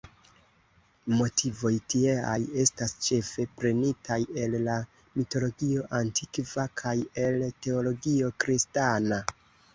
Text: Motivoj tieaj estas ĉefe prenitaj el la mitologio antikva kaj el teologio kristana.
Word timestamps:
Motivoj 1.17 1.71
tieaj 1.93 2.37
estas 2.63 2.95
ĉefe 3.09 3.45
prenitaj 3.59 4.17
el 4.45 4.57
la 4.69 4.79
mitologio 5.21 5.85
antikva 6.01 6.67
kaj 6.83 6.97
el 7.27 7.47
teologio 7.69 8.35
kristana. 8.47 9.23